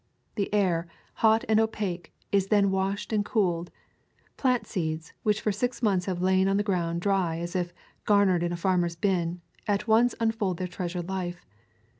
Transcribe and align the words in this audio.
The 0.33 0.51
air, 0.51 0.87
hot 1.21 1.45
and 1.47 1.59
opaque, 1.59 2.11
is 2.31 2.47
then 2.47 2.71
washed 2.71 3.13
and 3.13 3.23
cooled. 3.23 3.69
Plant 4.35 4.65
seeds, 4.65 5.13
which 5.21 5.39
for 5.41 5.51
six 5.51 5.83
months 5.83 6.07
have 6.07 6.23
lain 6.23 6.47
on 6.47 6.57
the 6.57 6.63
ground 6.63 7.01
dry 7.01 7.37
as 7.37 7.55
if 7.55 7.71
garnered 8.05 8.41
in 8.41 8.51
a 8.51 8.57
farmer's 8.57 8.95
bin, 8.95 9.41
at 9.67 9.87
once 9.87 10.15
unfold 10.19 10.57
their 10.57 10.67
treasured 10.67 11.07
life. 11.07 11.45